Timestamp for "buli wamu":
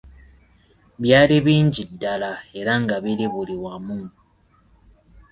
3.33-3.99